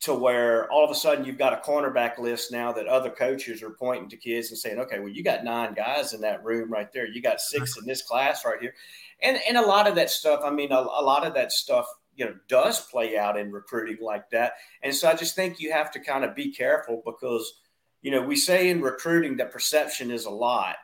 to 0.00 0.14
where 0.14 0.70
all 0.70 0.84
of 0.84 0.90
a 0.90 0.94
sudden 0.94 1.24
you've 1.24 1.38
got 1.38 1.52
a 1.52 1.68
cornerback 1.68 2.18
list 2.18 2.52
now 2.52 2.72
that 2.72 2.86
other 2.86 3.10
coaches 3.10 3.62
are 3.62 3.70
pointing 3.70 4.08
to 4.10 4.16
kids 4.16 4.50
and 4.50 4.58
saying, 4.58 4.78
okay, 4.78 4.98
well, 4.98 5.08
you 5.08 5.22
got 5.22 5.44
nine 5.44 5.72
guys 5.72 6.12
in 6.12 6.20
that 6.20 6.44
room 6.44 6.70
right 6.70 6.92
there. 6.92 7.06
You 7.06 7.22
got 7.22 7.40
six 7.40 7.76
in 7.78 7.86
this 7.86 8.02
class 8.02 8.44
right 8.44 8.60
here. 8.60 8.74
And, 9.22 9.38
and 9.48 9.56
a 9.56 9.62
lot 9.62 9.88
of 9.88 9.94
that 9.94 10.10
stuff, 10.10 10.40
I 10.44 10.50
mean, 10.50 10.70
a, 10.70 10.76
a 10.76 11.02
lot 11.02 11.26
of 11.26 11.32
that 11.34 11.50
stuff, 11.50 11.86
you 12.14 12.26
know, 12.26 12.34
does 12.48 12.80
play 12.80 13.16
out 13.16 13.38
in 13.38 13.50
recruiting 13.50 13.98
like 14.02 14.28
that. 14.30 14.54
And 14.82 14.94
so 14.94 15.08
I 15.08 15.14
just 15.14 15.34
think 15.34 15.60
you 15.60 15.72
have 15.72 15.90
to 15.92 16.00
kind 16.00 16.24
of 16.24 16.34
be 16.34 16.52
careful 16.52 17.02
because, 17.04 17.60
you 18.02 18.10
know, 18.10 18.22
we 18.22 18.36
say 18.36 18.68
in 18.68 18.82
recruiting 18.82 19.38
that 19.38 19.50
perception 19.50 20.10
is 20.10 20.26
a 20.26 20.30
lot. 20.30 20.76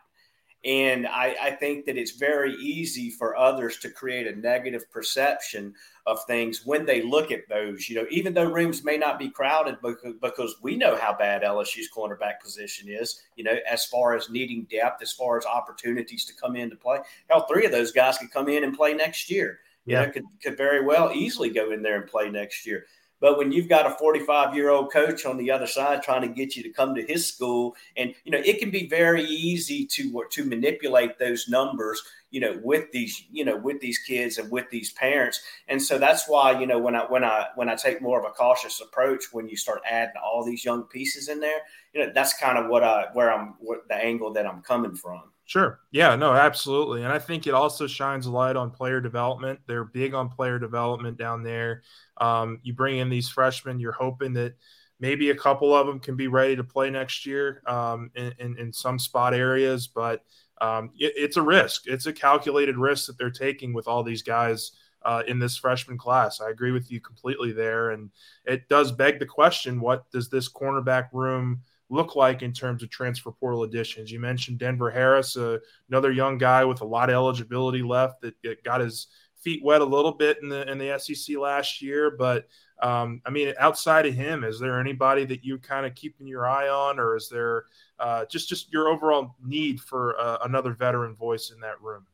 And 0.65 1.09
I, 1.09 1.35
I, 1.43 1.51
think 1.51 1.87
that 1.87 1.97
it's 1.97 2.13
very 2.13 2.55
easy 2.55 3.11
for 3.11 3.37
others 3.37 3.79
to 3.79 3.91
create 3.91 4.29
a 4.29 4.39
negative 4.39 4.89
perception 4.93 5.75
of 6.07 6.25
things 6.27 6.65
when 6.65 6.87
they 6.87 7.03
look 7.03 7.33
at 7.33 7.49
those. 7.49 7.89
You 7.89 7.97
know, 7.97 8.07
even 8.11 8.33
though 8.33 8.49
rooms 8.49 8.85
may 8.85 8.97
not 8.97 9.19
be 9.19 9.29
crowded 9.29 9.79
because, 9.83 10.15
because 10.21 10.57
we 10.63 10.77
know 10.77 10.97
how 10.97 11.17
bad 11.19 11.43
LSU's 11.43 11.89
cornerback 11.93 12.41
position 12.41 12.89
is, 12.89 13.23
you 13.35 13.43
know, 13.43 13.57
as 13.69 13.87
far 13.87 14.15
as 14.15 14.31
needing 14.31 14.69
depth, 14.71 15.03
as 15.03 15.13
far 15.13 15.37
as 15.37 15.47
opportunities 15.47 16.25
to 16.27 16.35
come 16.35 16.55
in 16.55 16.71
to 16.71 16.77
play. 16.77 16.99
Hell, 17.29 17.47
three 17.49 17.67
of 17.67 17.73
those 17.73 17.91
guys 17.91 18.19
could 18.19 18.31
come 18.31 18.49
in 18.49 18.63
and 18.63 18.77
play 18.77 18.95
next 18.95 19.29
year. 19.29 19.59
You 19.85 19.95
yeah. 19.95 20.07
know, 20.07 20.13
could, 20.13 20.25
could 20.41 20.57
very 20.57 20.85
well 20.85 21.11
easily 21.13 21.51
go 21.51 21.73
in 21.73 21.83
there 21.83 22.01
and 22.01 22.09
play 22.09 22.31
next 22.31 22.65
year. 22.65 22.87
But 23.23 23.39
when 23.39 23.53
you've 23.53 23.69
got 23.69 23.87
a 23.87 23.91
45 23.91 24.53
year 24.55 24.71
old 24.71 24.93
coach 24.93 25.25
on 25.25 25.37
the 25.37 25.49
other 25.49 25.69
side 25.69 26.03
trying 26.03 26.23
to 26.23 26.29
get 26.29 26.57
you 26.57 26.63
to 26.65 26.71
come 26.71 26.93
to 26.97 27.07
his 27.07 27.25
school, 27.25 27.77
and 27.97 28.13
you 28.25 28.33
know 28.33 28.43
it 28.45 28.59
can 28.59 28.71
be 28.71 28.89
very 28.89 29.23
easy 29.25 29.87
to 29.87 30.25
to 30.29 30.45
manipulate 30.45 31.21
those 31.21 31.49
numbers, 31.49 32.03
you 32.33 32.41
know, 32.41 32.59
with 32.65 32.91
these 32.91 33.25
you 33.31 33.45
know 33.45 33.57
with 33.57 33.81
these 33.81 33.99
kids 33.99 34.39
and 34.39 34.51
with 34.51 34.69
these 34.71 34.93
parents. 34.95 35.41
And 35.69 35.81
so 35.81 35.99
that's 35.99 36.29
why 36.29 36.59
you 36.59 36.67
know 36.67 36.81
when 36.81 36.97
I 36.97 37.05
when 37.05 37.23
I 37.23 37.47
when 37.55 37.69
I 37.69 37.77
take 37.77 38.03
more 38.03 38.19
of 38.19 38.27
a 38.27 38.35
cautious 38.35 38.81
approach 38.81 39.27
when 39.31 39.49
you 39.49 39.57
start 39.57 39.83
adding 39.89 40.15
all 40.21 40.45
these 40.45 40.65
young 40.65 40.83
pieces 40.83 41.29
in 41.29 41.39
there, 41.39 41.61
you 41.95 42.05
know, 42.05 42.13
that's 42.13 42.35
kind 42.35 42.59
of 42.59 42.69
what 42.69 42.83
I 42.83 43.07
where 43.13 43.33
I'm 43.33 43.55
what 43.61 43.87
the 43.87 43.95
angle 43.95 44.33
that 44.33 44.49
I'm 44.49 44.63
coming 44.63 44.97
from. 44.97 45.23
Sure. 45.53 45.81
Yeah, 45.91 46.17
no, 46.17 46.33
absolutely. 46.33 47.05
And 47.05 47.13
I 47.13 47.19
think 47.19 47.47
it 47.47 47.53
also 47.53 47.87
shines 47.87 48.25
a 48.25 48.31
light 48.31 48.57
on 48.57 48.71
player 48.71 49.03
development. 49.03 49.61
They're 49.67 49.85
big 49.85 50.15
on 50.15 50.31
player 50.31 50.59
development 50.59 51.19
down 51.19 51.43
there. 51.43 51.83
Um, 52.17 52.59
you 52.63 52.73
bring 52.73 52.97
in 52.97 53.11
these 53.11 53.29
freshmen, 53.29 53.79
you're 53.79 53.93
hoping 53.93 54.33
that 54.33 54.55
maybe 54.99 55.29
a 55.29 55.35
couple 55.35 55.75
of 55.75 55.87
them 55.87 56.01
can 56.01 56.17
be 56.17 56.27
ready 56.27 56.57
to 56.57 56.65
play 56.65 56.89
next 56.89 57.27
year 57.27 57.63
um, 57.67 58.11
in, 58.15 58.33
in, 58.39 58.57
in, 58.57 58.73
some 58.73 58.99
spot 58.99 59.35
areas, 59.35 59.87
but 59.87 60.25
um, 60.63 60.89
it, 60.99 61.13
it's 61.17 61.37
a 61.37 61.43
risk. 61.43 61.83
It's 61.85 62.07
a 62.07 62.15
calculated 62.15 62.79
risk 62.79 63.09
that 63.09 63.19
they're 63.19 63.29
taking 63.29 63.75
with 63.75 63.87
all 63.87 64.03
these 64.03 64.23
guys 64.23 64.73
uh, 65.05 65.23
in 65.27 65.39
this 65.39 65.59
freshman 65.59 65.99
class. 65.99 66.41
I 66.41 66.49
agree 66.49 66.71
with 66.71 66.91
you 66.91 66.99
completely 66.99 67.53
there. 67.53 67.91
And 67.91 68.11
it 68.47 68.71
does 68.71 68.91
beg 68.91 69.19
the 69.19 69.27
question 69.27 69.81
what 69.81 70.11
does 70.13 70.31
this 70.31 70.51
cornerback 70.51 71.09
room 71.13 71.61
look 71.93 72.17
like 72.17 72.43
in 72.43 72.53
terms 72.53 72.83
of 72.83 72.91
transfer 72.91 73.31
portal 73.31 73.63
additions? 73.63 74.11
You 74.11 74.19
mentioned 74.19 74.59
Denver 74.59 74.91
Harris, 74.91 75.37
uh, 75.37 75.59
another 75.89 76.11
young 76.11 76.39
guy 76.39 76.65
with 76.65 76.81
a 76.81 76.87
lot 76.87 77.11
of 77.11 77.15
eligibility 77.15 77.83
left 77.83 78.23
that 78.23 78.65
got 78.65 78.81
his– 78.81 79.07
feet 79.43 79.63
wet 79.63 79.81
a 79.81 79.85
little 79.85 80.13
bit 80.13 80.39
in 80.43 80.49
the 80.49 80.71
in 80.71 80.79
the 80.79 80.99
SEC 80.99 81.37
last 81.37 81.83
year, 81.83 82.11
but 82.11 82.49
um, 82.81 83.21
I 83.27 83.31
mean, 83.31 83.55
outside 83.59 84.07
of 84.07 84.15
him, 84.15 84.45
is 84.45 84.59
there 84.59 84.81
anybody 84.81 85.25
that 85.27 85.45
you 85.45 85.59
kind 85.59 85.87
of 85.87 85.95
keeping 85.95 86.27
your 86.27 86.49
eye 86.49 86.69
on, 86.69 86.99
or 86.99 87.17
is 87.17 87.29
there 87.29 87.65
uh, 87.99 88.25
just 88.27 88.49
just 88.49 88.73
your 88.73 88.89
overall 88.89 89.35
need 89.45 89.81
for 89.81 90.19
uh, 90.19 90.39
another 90.45 90.73
veteran 90.73 91.15
voice 91.15 91.51
in 91.51 91.61
that 91.61 91.81
room? 91.83 92.07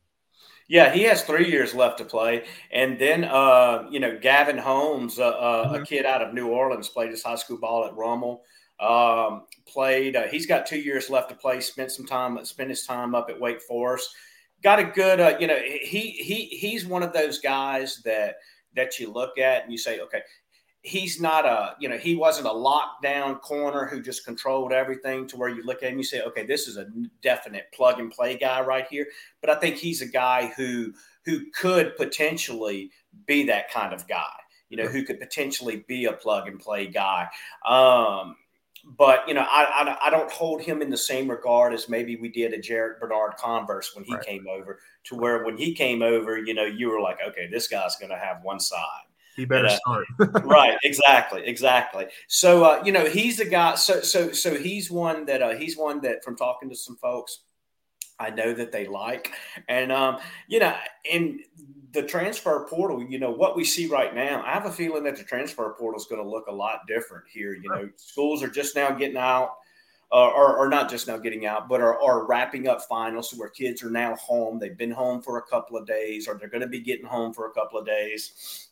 Yeah, 0.66 0.92
he 0.92 1.04
has 1.04 1.22
three 1.22 1.50
years 1.50 1.74
left 1.74 1.98
to 1.98 2.04
play, 2.04 2.44
and 2.72 2.98
then 2.98 3.24
uh, 3.24 3.86
you 3.90 4.00
know 4.00 4.18
Gavin 4.18 4.58
Holmes, 4.58 5.18
uh, 5.18 5.28
uh, 5.28 5.66
mm-hmm. 5.66 5.82
a 5.82 5.86
kid 5.86 6.06
out 6.06 6.22
of 6.22 6.34
New 6.34 6.48
Orleans, 6.48 6.88
played 6.88 7.10
his 7.10 7.22
high 7.22 7.36
school 7.36 7.58
ball 7.58 7.86
at 7.86 7.94
Rummel. 7.94 8.42
Um, 8.80 9.42
played. 9.66 10.16
Uh, 10.16 10.28
he's 10.28 10.46
got 10.46 10.66
two 10.66 10.78
years 10.78 11.10
left 11.10 11.28
to 11.30 11.34
play. 11.34 11.60
Spent 11.60 11.90
some 11.90 12.06
time. 12.06 12.42
Spent 12.44 12.70
his 12.70 12.84
time 12.84 13.14
up 13.14 13.28
at 13.30 13.40
Wake 13.40 13.62
Forest 13.62 14.14
got 14.62 14.78
a 14.78 14.84
good, 14.84 15.20
uh, 15.20 15.36
you 15.38 15.46
know, 15.46 15.58
he 15.58 16.10
he 16.10 16.46
he's 16.46 16.86
one 16.86 17.02
of 17.02 17.12
those 17.12 17.38
guys 17.38 18.02
that 18.04 18.36
that 18.74 18.98
you 18.98 19.10
look 19.12 19.38
at 19.38 19.62
and 19.62 19.72
you 19.72 19.78
say, 19.78 20.00
okay, 20.00 20.22
he's 20.82 21.20
not 21.20 21.44
a, 21.44 21.74
you 21.80 21.88
know, 21.88 21.96
he 21.96 22.14
wasn't 22.14 22.46
a 22.46 22.50
lockdown 22.50 23.40
corner 23.40 23.86
who 23.86 24.00
just 24.00 24.24
controlled 24.24 24.72
everything 24.72 25.26
to 25.26 25.36
where 25.36 25.48
you 25.48 25.64
look 25.64 25.78
at 25.78 25.84
him 25.84 25.92
and 25.92 25.98
you 25.98 26.04
say, 26.04 26.22
okay, 26.22 26.46
this 26.46 26.68
is 26.68 26.76
a 26.76 26.86
definite 27.22 27.66
plug 27.72 27.98
and 27.98 28.10
play 28.10 28.36
guy 28.36 28.60
right 28.60 28.86
here. 28.90 29.06
But 29.40 29.50
I 29.50 29.56
think 29.56 29.76
he's 29.76 30.02
a 30.02 30.06
guy 30.06 30.52
who 30.56 30.92
who 31.24 31.50
could 31.52 31.96
potentially 31.96 32.90
be 33.26 33.44
that 33.46 33.70
kind 33.70 33.92
of 33.92 34.06
guy, 34.06 34.32
you 34.70 34.76
know, 34.76 34.86
who 34.86 35.04
could 35.04 35.20
potentially 35.20 35.84
be 35.88 36.06
a 36.06 36.12
plug 36.12 36.48
and 36.48 36.60
play 36.60 36.86
guy. 36.86 37.28
Um, 37.66 38.36
but 38.84 39.26
you 39.28 39.34
know, 39.34 39.46
I, 39.48 39.64
I, 39.64 40.06
I 40.06 40.10
don't 40.10 40.30
hold 40.30 40.62
him 40.62 40.82
in 40.82 40.90
the 40.90 40.96
same 40.96 41.30
regard 41.30 41.74
as 41.74 41.88
maybe 41.88 42.16
we 42.16 42.28
did 42.28 42.52
a 42.52 42.58
Jarrick 42.58 43.00
Bernard-Converse 43.00 43.94
when 43.94 44.04
he 44.04 44.14
right. 44.14 44.24
came 44.24 44.46
over. 44.48 44.80
To 45.04 45.16
where 45.16 45.44
when 45.44 45.56
he 45.56 45.74
came 45.74 46.02
over, 46.02 46.38
you 46.38 46.54
know, 46.54 46.64
you 46.64 46.90
were 46.90 47.00
like, 47.00 47.18
okay, 47.26 47.48
this 47.50 47.68
guy's 47.68 47.96
going 47.96 48.10
to 48.10 48.18
have 48.18 48.42
one 48.42 48.60
side. 48.60 49.06
He 49.36 49.44
better 49.44 49.68
start. 49.68 50.06
right, 50.44 50.76
exactly, 50.82 51.46
exactly. 51.46 52.06
So 52.26 52.64
uh, 52.64 52.82
you 52.84 52.90
know, 52.90 53.04
he's 53.04 53.38
a 53.38 53.44
guy. 53.44 53.76
So 53.76 54.00
so 54.00 54.32
so 54.32 54.56
he's 54.56 54.90
one 54.90 55.26
that 55.26 55.42
uh, 55.42 55.54
he's 55.54 55.76
one 55.76 56.00
that 56.00 56.24
from 56.24 56.36
talking 56.36 56.68
to 56.70 56.74
some 56.74 56.96
folks, 56.96 57.44
I 58.20 58.30
know 58.30 58.52
that 58.52 58.72
they 58.72 58.86
like, 58.86 59.32
and 59.68 59.92
um, 59.92 60.18
you 60.48 60.58
know, 60.58 60.74
in 61.10 61.40
the 61.92 62.02
transfer 62.02 62.66
portal, 62.68 63.02
you 63.02 63.18
know, 63.18 63.30
what 63.30 63.56
we 63.56 63.64
see 63.64 63.86
right 63.86 64.14
now, 64.14 64.42
I 64.44 64.52
have 64.52 64.66
a 64.66 64.72
feeling 64.72 65.04
that 65.04 65.16
the 65.16 65.24
transfer 65.24 65.74
portal 65.78 65.98
is 65.98 66.06
going 66.06 66.22
to 66.22 66.28
look 66.28 66.46
a 66.48 66.52
lot 66.52 66.80
different 66.86 67.24
here. 67.32 67.54
You 67.54 67.70
know, 67.70 67.88
schools 67.96 68.42
are 68.42 68.48
just 68.48 68.76
now 68.76 68.90
getting 68.90 69.16
out, 69.16 69.50
uh, 70.12 70.28
or, 70.28 70.56
or 70.56 70.68
not 70.68 70.90
just 70.90 71.06
now 71.06 71.16
getting 71.16 71.46
out, 71.46 71.68
but 71.68 71.80
are, 71.80 72.00
are 72.00 72.26
wrapping 72.26 72.68
up 72.68 72.82
finals 72.82 73.32
where 73.36 73.48
kids 73.48 73.82
are 73.82 73.90
now 73.90 74.16
home. 74.16 74.58
They've 74.58 74.76
been 74.76 74.90
home 74.90 75.22
for 75.22 75.38
a 75.38 75.42
couple 75.42 75.76
of 75.76 75.86
days, 75.86 76.28
or 76.28 76.34
they're 76.34 76.48
going 76.48 76.62
to 76.62 76.66
be 76.66 76.80
getting 76.80 77.06
home 77.06 77.32
for 77.32 77.46
a 77.46 77.52
couple 77.52 77.78
of 77.78 77.86
days. 77.86 78.68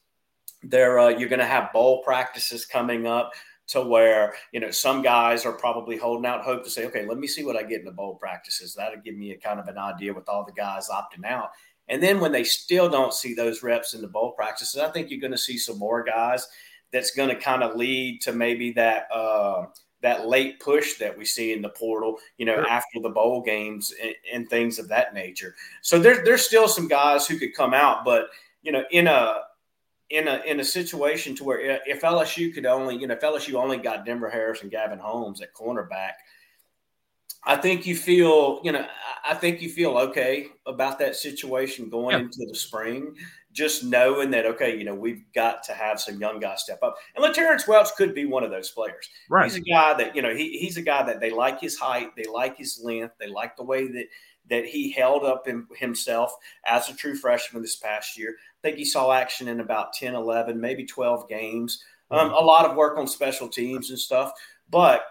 There, 0.62 0.98
uh, 0.98 1.08
you're 1.08 1.28
going 1.28 1.38
to 1.40 1.46
have 1.46 1.72
bowl 1.72 2.02
practices 2.02 2.66
coming 2.66 3.06
up 3.06 3.32
to 3.68 3.82
where 3.82 4.34
you 4.52 4.60
know 4.60 4.70
some 4.70 5.02
guys 5.02 5.44
are 5.44 5.52
probably 5.52 5.96
holding 5.96 6.26
out 6.26 6.44
hope 6.44 6.64
to 6.64 6.70
say, 6.70 6.86
okay, 6.86 7.06
let 7.06 7.18
me 7.18 7.26
see 7.26 7.44
what 7.44 7.56
I 7.56 7.62
get 7.62 7.80
in 7.80 7.84
the 7.84 7.92
bowl 7.92 8.14
practices. 8.14 8.74
That'll 8.74 9.00
give 9.00 9.16
me 9.16 9.32
a 9.32 9.38
kind 9.38 9.60
of 9.60 9.68
an 9.68 9.78
idea 9.78 10.14
with 10.14 10.28
all 10.28 10.44
the 10.44 10.52
guys 10.52 10.88
opting 10.88 11.24
out. 11.24 11.50
And 11.88 12.02
then 12.02 12.20
when 12.20 12.32
they 12.32 12.44
still 12.44 12.88
don't 12.88 13.14
see 13.14 13.34
those 13.34 13.62
reps 13.62 13.94
in 13.94 14.00
the 14.00 14.08
bowl 14.08 14.32
practices, 14.32 14.80
I 14.80 14.90
think 14.90 15.10
you're 15.10 15.20
going 15.20 15.32
to 15.32 15.38
see 15.38 15.58
some 15.58 15.78
more 15.78 16.02
guys 16.02 16.46
that's 16.92 17.12
going 17.12 17.28
to 17.28 17.36
kind 17.36 17.62
of 17.62 17.76
lead 17.76 18.20
to 18.22 18.32
maybe 18.32 18.72
that 18.72 19.08
uh, 19.12 19.66
that 20.02 20.26
late 20.26 20.60
push 20.60 20.98
that 20.98 21.16
we 21.16 21.24
see 21.24 21.52
in 21.52 21.62
the 21.62 21.68
portal, 21.70 22.18
you 22.38 22.46
know, 22.46 22.56
sure. 22.56 22.68
after 22.68 23.00
the 23.00 23.08
bowl 23.08 23.42
games 23.42 23.92
and, 24.02 24.14
and, 24.32 24.50
things 24.50 24.78
of 24.78 24.88
that 24.88 25.14
nature. 25.14 25.54
So 25.82 25.98
there's 25.98 26.24
there's 26.24 26.46
still 26.46 26.68
some 26.68 26.86
guys 26.86 27.26
who 27.26 27.38
could 27.38 27.54
come 27.54 27.74
out, 27.74 28.04
but 28.04 28.28
you 28.62 28.72
know, 28.72 28.84
in 28.90 29.06
a 29.06 29.42
in 30.10 30.28
a 30.28 30.42
in 30.46 30.60
a 30.60 30.64
situation 30.64 31.34
to 31.36 31.44
where 31.44 31.80
if 31.86 32.02
LSU 32.02 32.54
could 32.54 32.66
only, 32.66 32.96
you 32.96 33.06
know, 33.06 33.14
if 33.14 33.20
LSU 33.20 33.54
only 33.54 33.78
got 33.78 34.04
Denver 34.04 34.30
Harris 34.30 34.62
and 34.62 34.70
Gavin 34.70 34.98
Holmes 34.98 35.40
at 35.40 35.54
cornerback– 35.54 36.12
I 37.46 37.54
think 37.56 37.86
you 37.86 37.94
feel, 37.94 38.60
you 38.64 38.72
know, 38.72 38.84
I 39.24 39.34
think 39.34 39.62
you 39.62 39.70
feel 39.70 39.96
okay 39.98 40.48
about 40.66 40.98
that 40.98 41.14
situation 41.14 41.88
going 41.88 42.16
yeah. 42.16 42.24
into 42.24 42.44
the 42.44 42.56
spring, 42.56 43.14
just 43.52 43.84
knowing 43.84 44.32
that, 44.32 44.46
okay, 44.46 44.76
you 44.76 44.84
know, 44.84 44.96
we've 44.96 45.22
got 45.32 45.62
to 45.64 45.72
have 45.72 46.00
some 46.00 46.20
young 46.20 46.40
guys 46.40 46.62
step 46.62 46.80
up. 46.82 46.96
And 47.14 47.24
LaTerrence 47.24 47.68
Welch 47.68 47.94
could 47.96 48.16
be 48.16 48.26
one 48.26 48.42
of 48.42 48.50
those 48.50 48.70
players. 48.70 49.08
Right. 49.30 49.44
He's 49.44 49.54
a 49.54 49.60
guy 49.60 49.94
that, 49.94 50.16
you 50.16 50.22
know, 50.22 50.34
he, 50.34 50.58
he's 50.58 50.76
a 50.76 50.82
guy 50.82 51.04
that 51.04 51.20
they 51.20 51.30
like 51.30 51.60
his 51.60 51.78
height, 51.78 52.08
they 52.16 52.24
like 52.24 52.58
his 52.58 52.80
length, 52.82 53.14
they 53.20 53.28
like 53.28 53.56
the 53.56 53.64
way 53.64 53.86
that 53.92 54.06
that 54.48 54.64
he 54.64 54.92
held 54.92 55.24
up 55.24 55.48
in 55.48 55.66
himself 55.76 56.32
as 56.66 56.88
a 56.88 56.94
true 56.94 57.16
freshman 57.16 57.62
this 57.62 57.76
past 57.76 58.16
year. 58.16 58.36
Think 58.66 58.78
he 58.78 58.84
saw 58.84 59.12
action 59.12 59.46
in 59.46 59.60
about 59.60 59.92
10, 59.92 60.16
11, 60.16 60.60
maybe 60.60 60.84
12 60.84 61.28
games. 61.28 61.84
Um, 62.10 62.30
mm-hmm. 62.30 62.34
a 62.34 62.40
lot 62.40 62.68
of 62.68 62.76
work 62.76 62.98
on 62.98 63.06
special 63.06 63.48
teams 63.48 63.90
and 63.90 63.98
stuff. 63.98 64.32
But 64.68 65.04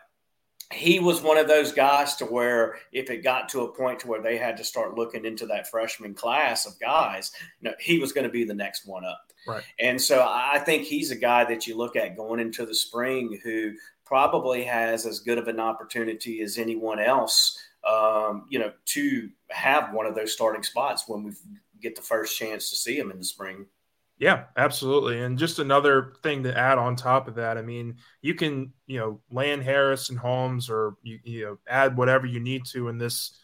he 0.73 0.99
was 0.99 1.21
one 1.21 1.37
of 1.37 1.47
those 1.47 1.71
guys 1.71 2.17
to 2.17 2.25
where 2.25 2.75
if 2.91 3.09
it 3.09 3.23
got 3.23 3.47
to 3.47 3.61
a 3.61 3.71
point 3.71 4.01
to 4.01 4.07
where 4.07 4.21
they 4.21 4.35
had 4.35 4.57
to 4.57 4.65
start 4.65 4.97
looking 4.97 5.23
into 5.23 5.45
that 5.45 5.69
freshman 5.69 6.13
class 6.13 6.65
of 6.65 6.77
guys, 6.81 7.31
you 7.61 7.69
know, 7.69 7.75
he 7.79 7.97
was 7.97 8.11
going 8.11 8.25
to 8.25 8.29
be 8.29 8.43
the 8.43 8.53
next 8.53 8.85
one 8.85 9.05
up. 9.05 9.31
Right. 9.47 9.63
And 9.79 10.01
so 10.01 10.27
I 10.27 10.59
think 10.59 10.83
he's 10.83 11.11
a 11.11 11.15
guy 11.15 11.45
that 11.45 11.65
you 11.65 11.77
look 11.77 11.95
at 11.95 12.17
going 12.17 12.41
into 12.41 12.65
the 12.65 12.75
spring 12.75 13.39
who 13.41 13.71
probably 14.03 14.65
has 14.65 15.05
as 15.05 15.21
good 15.21 15.37
of 15.37 15.47
an 15.47 15.61
opportunity 15.61 16.41
as 16.41 16.57
anyone 16.57 16.99
else, 16.99 17.57
um, 17.89 18.47
you 18.49 18.59
know, 18.59 18.73
to 18.87 19.29
have 19.49 19.93
one 19.93 20.07
of 20.07 20.13
those 20.13 20.33
starting 20.33 20.63
spots 20.63 21.05
when 21.07 21.23
we 21.23 21.31
get 21.81 21.95
the 21.95 22.01
first 22.01 22.37
chance 22.37 22.69
to 22.69 22.75
see 22.75 22.97
him 22.97 23.11
in 23.11 23.17
the 23.17 23.25
spring. 23.25 23.65
Yeah, 24.17 24.45
absolutely. 24.55 25.21
And 25.21 25.37
just 25.37 25.59
another 25.59 26.13
thing 26.23 26.43
to 26.43 26.57
add 26.57 26.77
on 26.77 26.95
top 26.95 27.27
of 27.27 27.35
that, 27.35 27.57
I 27.57 27.61
mean, 27.61 27.97
you 28.21 28.33
can, 28.33 28.71
you 28.87 28.97
know, 28.97 29.19
land 29.29 29.63
Harris 29.63 30.09
and 30.09 30.17
Holmes 30.17 30.69
or 30.69 30.95
you, 31.03 31.19
you 31.23 31.45
know, 31.45 31.57
add 31.67 31.97
whatever 31.97 32.25
you 32.25 32.39
need 32.39 32.63
to 32.67 32.87
in 32.87 32.97
this 32.97 33.37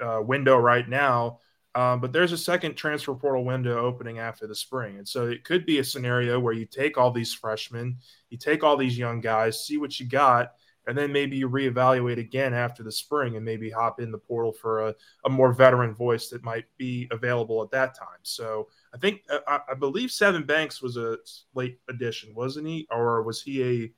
uh, 0.00 0.20
window 0.20 0.56
right 0.56 0.88
now. 0.88 1.38
Um, 1.76 2.00
but 2.00 2.12
there's 2.12 2.32
a 2.32 2.38
second 2.38 2.74
transfer 2.74 3.14
portal 3.14 3.44
window 3.44 3.78
opening 3.78 4.18
after 4.18 4.48
the 4.48 4.54
spring. 4.56 4.98
And 4.98 5.06
so 5.06 5.28
it 5.28 5.44
could 5.44 5.64
be 5.64 5.78
a 5.78 5.84
scenario 5.84 6.40
where 6.40 6.52
you 6.52 6.66
take 6.66 6.98
all 6.98 7.12
these 7.12 7.32
freshmen, 7.32 7.98
you 8.28 8.38
take 8.38 8.64
all 8.64 8.76
these 8.76 8.98
young 8.98 9.20
guys, 9.20 9.64
see 9.64 9.78
what 9.78 10.00
you 10.00 10.06
got, 10.06 10.54
and 10.90 10.98
then 10.98 11.12
maybe 11.12 11.36
you 11.36 11.48
reevaluate 11.48 12.18
again 12.18 12.52
after 12.52 12.82
the 12.82 12.90
spring 12.90 13.36
and 13.36 13.44
maybe 13.44 13.70
hop 13.70 14.00
in 14.00 14.10
the 14.10 14.18
portal 14.18 14.52
for 14.52 14.88
a, 14.88 14.94
a 15.24 15.30
more 15.30 15.52
veteran 15.52 15.94
voice 15.94 16.28
that 16.30 16.42
might 16.42 16.64
be 16.78 17.06
available 17.12 17.62
at 17.62 17.70
that 17.70 17.96
time. 17.96 18.18
So 18.22 18.66
I 18.92 18.98
think, 18.98 19.22
I, 19.46 19.60
I 19.70 19.74
believe 19.74 20.10
Sevyn 20.10 20.44
Banks 20.44 20.82
was 20.82 20.96
a 20.96 21.16
late 21.54 21.78
addition, 21.88 22.34
wasn't 22.34 22.66
he? 22.66 22.88
Or 22.90 23.22
was 23.22 23.40
he 23.40 23.62
a 23.62 23.92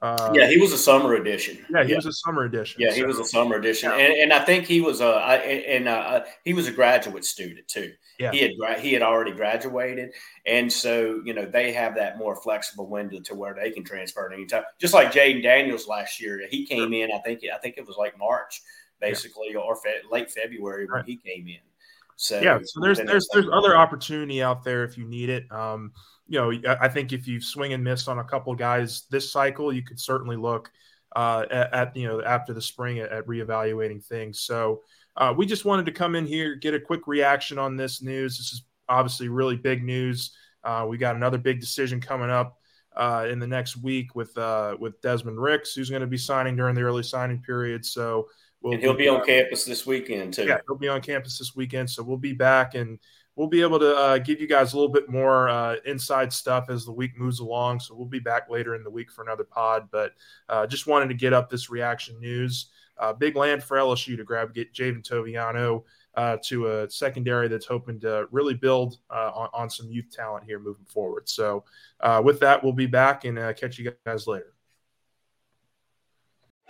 uh, 0.00 0.30
yeah, 0.32 0.46
he 0.46 0.58
was 0.58 0.72
a 0.72 0.78
summer 0.78 1.14
edition. 1.14 1.58
Yeah, 1.74 1.82
he 1.82 1.90
yeah. 1.90 1.96
was 1.96 2.06
a 2.06 2.12
summer 2.12 2.44
edition. 2.44 2.80
Yeah, 2.80 2.90
so. 2.90 2.94
he 2.94 3.02
was 3.02 3.18
a 3.18 3.24
summer 3.24 3.56
edition, 3.56 3.90
yeah. 3.90 3.96
and, 3.96 4.12
and 4.12 4.32
I 4.32 4.44
think 4.44 4.64
he 4.64 4.80
was 4.80 5.00
a 5.00 5.08
and 5.08 5.88
uh, 5.88 6.20
he 6.44 6.54
was 6.54 6.68
a 6.68 6.70
graduate 6.70 7.24
student 7.24 7.66
too. 7.66 7.90
Yeah, 8.18 8.32
he 8.32 8.40
had 8.40 8.80
he 8.80 8.92
had 8.92 9.02
already 9.02 9.30
graduated, 9.30 10.12
and 10.44 10.72
so 10.72 11.20
you 11.24 11.34
know 11.34 11.46
they 11.46 11.72
have 11.72 11.94
that 11.94 12.18
more 12.18 12.34
flexible 12.34 12.88
window 12.88 13.20
to 13.20 13.34
where 13.36 13.54
they 13.54 13.70
can 13.70 13.84
transfer 13.84 14.26
at 14.26 14.32
any 14.32 14.44
time. 14.44 14.64
Just 14.80 14.92
like 14.92 15.12
Jayden 15.12 15.42
Daniels 15.42 15.86
last 15.86 16.20
year, 16.20 16.40
he 16.50 16.66
came 16.66 16.92
in. 16.92 17.12
I 17.12 17.18
think 17.18 17.42
I 17.54 17.58
think 17.58 17.76
it 17.78 17.86
was 17.86 17.96
like 17.96 18.18
March, 18.18 18.60
basically, 19.00 19.50
yeah. 19.52 19.60
or 19.60 19.76
fe- 19.76 20.02
late 20.10 20.32
February 20.32 20.86
when 20.86 20.96
right. 20.96 21.04
he 21.06 21.16
came 21.16 21.46
in. 21.46 21.60
So 22.16 22.40
yeah, 22.40 22.58
so 22.64 22.80
there's 22.80 22.98
there's 22.98 23.28
there's 23.32 23.46
other 23.52 23.76
opportunity 23.76 24.42
out 24.42 24.64
there 24.64 24.82
if 24.82 24.98
you 24.98 25.04
need 25.04 25.30
it. 25.30 25.50
Um, 25.52 25.92
you 26.26 26.40
know, 26.40 26.76
I 26.80 26.88
think 26.88 27.12
if 27.12 27.28
you 27.28 27.40
swing 27.40 27.72
and 27.72 27.84
miss 27.84 28.08
on 28.08 28.18
a 28.18 28.24
couple 28.24 28.52
guys 28.56 29.04
this 29.10 29.30
cycle, 29.30 29.72
you 29.72 29.84
could 29.84 30.00
certainly 30.00 30.36
look 30.36 30.68
uh, 31.14 31.44
at, 31.50 31.72
at, 31.72 31.96
you 31.96 32.08
know 32.08 32.20
after 32.20 32.52
the 32.52 32.60
spring 32.60 32.98
at, 32.98 33.12
at 33.12 33.26
reevaluating 33.26 34.04
things. 34.04 34.40
So 34.40 34.82
uh, 35.18 35.34
we 35.36 35.44
just 35.44 35.64
wanted 35.64 35.84
to 35.86 35.92
come 35.92 36.14
in 36.14 36.24
here 36.24 36.54
get 36.54 36.74
a 36.74 36.80
quick 36.80 37.06
reaction 37.06 37.58
on 37.58 37.76
this 37.76 38.00
news. 38.00 38.38
This 38.38 38.52
is 38.52 38.62
obviously 38.88 39.28
really 39.28 39.56
big 39.56 39.84
news. 39.84 40.32
Uh, 40.64 40.86
we 40.88 40.96
got 40.96 41.16
another 41.16 41.38
big 41.38 41.60
decision 41.60 42.00
coming 42.00 42.30
up 42.30 42.56
uh, 42.96 43.26
in 43.30 43.38
the 43.38 43.46
next 43.46 43.76
week 43.76 44.14
with 44.14 44.36
uh, 44.38 44.76
with 44.78 45.00
Desmond 45.02 45.40
Ricks, 45.40 45.74
who's 45.74 45.90
going 45.90 46.00
to 46.00 46.06
be 46.06 46.16
signing 46.16 46.56
during 46.56 46.74
the 46.74 46.82
early 46.82 47.02
signing 47.02 47.42
period. 47.42 47.84
So 47.84 48.28
we'll 48.62 48.74
and 48.74 48.82
he'll 48.82 48.94
be, 48.94 49.04
be 49.04 49.08
on 49.08 49.24
campus 49.24 49.64
this 49.64 49.86
weekend 49.86 50.34
too. 50.34 50.44
Yeah, 50.44 50.58
he'll 50.66 50.78
be 50.78 50.88
on 50.88 51.00
campus 51.00 51.38
this 51.38 51.54
weekend. 51.54 51.90
So 51.90 52.02
we'll 52.02 52.16
be 52.16 52.32
back 52.32 52.74
and 52.74 52.98
we'll 53.36 53.48
be 53.48 53.62
able 53.62 53.78
to 53.78 53.96
uh, 53.96 54.18
give 54.18 54.40
you 54.40 54.48
guys 54.48 54.72
a 54.72 54.76
little 54.76 54.92
bit 54.92 55.08
more 55.08 55.48
uh, 55.48 55.76
inside 55.86 56.32
stuff 56.32 56.66
as 56.70 56.84
the 56.84 56.92
week 56.92 57.16
moves 57.16 57.38
along. 57.38 57.80
So 57.80 57.94
we'll 57.94 58.06
be 58.06 58.18
back 58.18 58.50
later 58.50 58.74
in 58.74 58.82
the 58.82 58.90
week 58.90 59.12
for 59.12 59.22
another 59.22 59.44
pod. 59.44 59.88
But 59.92 60.12
uh, 60.48 60.66
just 60.66 60.88
wanted 60.88 61.08
to 61.08 61.14
get 61.14 61.32
up 61.32 61.48
this 61.48 61.70
reaction 61.70 62.18
news. 62.20 62.70
Uh, 62.98 63.12
big 63.12 63.36
land 63.36 63.62
for 63.62 63.76
LSU 63.76 64.16
to 64.16 64.24
grab 64.24 64.54
get 64.54 64.72
Javien 64.72 65.02
Toviano 65.02 65.84
uh, 66.14 66.36
to 66.44 66.66
a 66.66 66.90
secondary 66.90 67.48
that's 67.48 67.66
hoping 67.66 68.00
to 68.00 68.26
really 68.30 68.54
build 68.54 68.98
uh, 69.10 69.30
on, 69.34 69.48
on, 69.52 69.70
some 69.70 69.88
youth 69.88 70.10
talent 70.10 70.44
here 70.44 70.58
moving 70.58 70.86
forward. 70.86 71.28
So 71.28 71.64
with 72.24 72.40
that, 72.40 72.62
we'll 72.62 72.72
be 72.72 72.86
back 72.86 73.24
and 73.24 73.36
catch 73.56 73.78
you 73.78 73.92
guys 74.04 74.26
later. 74.26 74.54